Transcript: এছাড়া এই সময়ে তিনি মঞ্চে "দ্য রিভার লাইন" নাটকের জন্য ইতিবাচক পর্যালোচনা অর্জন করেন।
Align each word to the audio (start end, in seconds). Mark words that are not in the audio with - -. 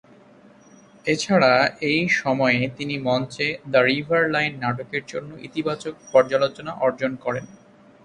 এছাড়া 1.05 1.53
এই 1.89 2.01
সময়ে 2.19 2.59
তিনি 2.77 2.95
মঞ্চে 3.07 3.47
"দ্য 3.71 3.81
রিভার 3.87 4.23
লাইন" 4.29 4.53
নাটকের 4.63 5.03
জন্য 5.07 5.29
ইতিবাচক 5.47 5.93
পর্যালোচনা 6.11 6.71
অর্জন 6.85 7.11
করেন। 7.25 7.45